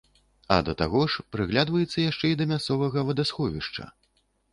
А 0.53 0.55
да 0.67 0.73
таго 0.79 1.01
ж 1.15 1.23
прыглядваецца 1.35 2.05
яшчэ 2.11 2.31
і 2.31 2.37
да 2.39 2.47
мясцовага 2.53 3.05
вадасховішча. 3.11 3.85